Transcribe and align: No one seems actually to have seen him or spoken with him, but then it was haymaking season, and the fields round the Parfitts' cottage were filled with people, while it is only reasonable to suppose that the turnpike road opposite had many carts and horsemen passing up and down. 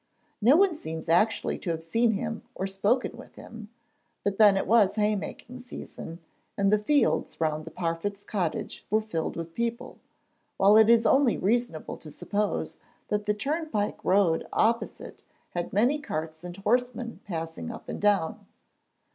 No 0.41 0.55
one 0.55 0.73
seems 0.73 1.07
actually 1.07 1.59
to 1.59 1.69
have 1.69 1.83
seen 1.83 2.13
him 2.13 2.41
or 2.55 2.65
spoken 2.65 3.15
with 3.17 3.35
him, 3.35 3.69
but 4.23 4.39
then 4.39 4.57
it 4.57 4.65
was 4.65 4.95
haymaking 4.95 5.59
season, 5.59 6.17
and 6.57 6.73
the 6.73 6.79
fields 6.79 7.39
round 7.39 7.65
the 7.65 7.69
Parfitts' 7.69 8.23
cottage 8.23 8.83
were 8.89 8.99
filled 9.03 9.35
with 9.35 9.53
people, 9.53 9.99
while 10.57 10.75
it 10.75 10.89
is 10.89 11.05
only 11.05 11.37
reasonable 11.37 11.97
to 11.97 12.11
suppose 12.11 12.79
that 13.09 13.27
the 13.27 13.35
turnpike 13.35 14.03
road 14.03 14.47
opposite 14.51 15.23
had 15.51 15.71
many 15.71 15.99
carts 15.99 16.43
and 16.43 16.57
horsemen 16.57 17.19
passing 17.27 17.69
up 17.69 17.87
and 17.87 18.01
down. 18.01 18.47